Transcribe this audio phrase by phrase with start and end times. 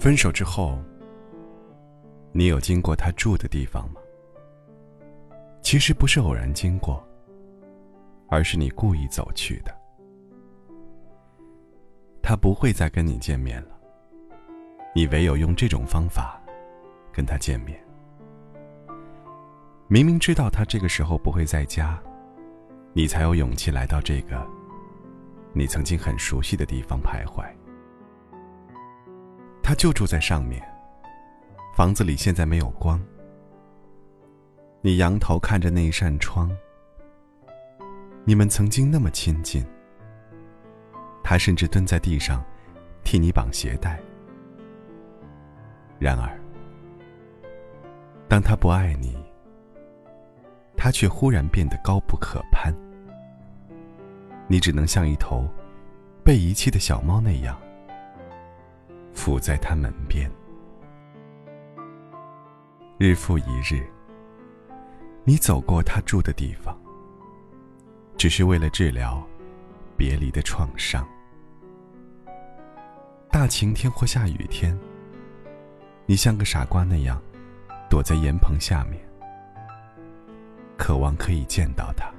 [0.00, 0.78] 分手之后，
[2.32, 4.00] 你有经过他住的地方吗？
[5.60, 7.06] 其实不是偶然经过，
[8.30, 9.78] 而是你故意走去的。
[12.22, 13.78] 他不会再跟你见面了，
[14.94, 16.40] 你唯有用这种方法
[17.12, 17.78] 跟他见面。
[19.86, 22.02] 明明知道他这个时候不会在家，
[22.94, 24.48] 你才有勇气来到这个
[25.52, 27.44] 你曾经很熟悉的地方徘徊。
[29.70, 30.60] 他就住在上面，
[31.76, 33.00] 房子里现在没有光。
[34.80, 36.50] 你仰头看着那一扇窗，
[38.24, 39.64] 你们曾经那么亲近。
[41.22, 42.44] 他甚至蹲在地上，
[43.04, 44.00] 替你绑鞋带。
[46.00, 46.36] 然而，
[48.26, 49.16] 当他不爱你，
[50.76, 52.74] 他却忽然变得高不可攀。
[54.48, 55.48] 你只能像一头
[56.24, 57.56] 被遗弃的小猫那样，
[59.20, 60.30] 伏在他门边。
[62.96, 63.86] 日复一日，
[65.24, 66.74] 你走过他住的地方，
[68.16, 69.22] 只是为了治疗
[69.94, 71.06] 别离的创伤。
[73.30, 74.74] 大晴天或下雨天，
[76.06, 77.20] 你像个傻瓜那样
[77.90, 78.98] 躲在檐棚下面，
[80.78, 82.10] 渴望可以见到他。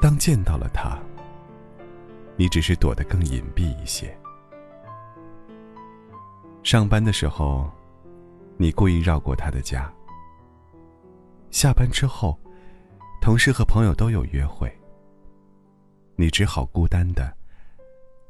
[0.00, 0.98] 当见到了他，
[2.34, 4.16] 你只是躲得更隐蔽一些。
[6.64, 7.70] 上班的时候，
[8.56, 9.82] 你故意绕过他的家；
[11.50, 12.38] 下班之后，
[13.20, 14.74] 同事和朋友都有约会，
[16.16, 17.32] 你只好孤单的。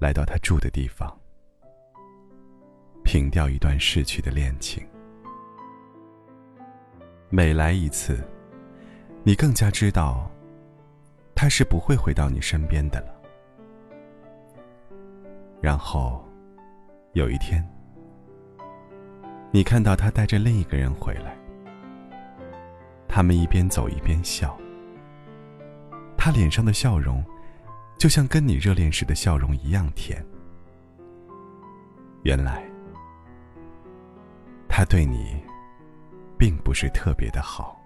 [0.01, 1.17] 来到他住的地方，
[3.05, 4.85] 凭掉一段逝去的恋情。
[7.31, 8.19] 每来一次，
[9.23, 10.29] 你更加知道，
[11.37, 13.15] 他是不会回到你身边的了。
[15.63, 16.23] 然后，
[17.13, 17.65] 有一天，
[19.55, 21.39] 你看到他带着另一个人回来，
[23.07, 24.59] 他们一边走一边笑，
[26.19, 27.25] 他脸上的笑容。
[27.97, 30.21] 就像跟你热恋时的笑容一样甜。
[32.25, 32.69] 原来，
[34.69, 35.41] 他对你，
[36.37, 37.81] 并不是特别的好。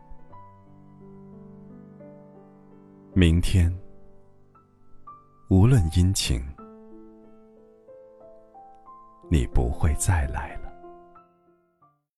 [3.13, 3.71] 明天，
[5.51, 6.43] 无论阴晴，
[9.31, 10.68] 你不会再来了。